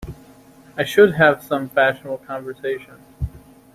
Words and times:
I 0.75 0.83
should 0.83 1.13
have 1.13 1.43
some 1.43 1.69
fashionable 1.69 2.25
conversation. 2.25 3.03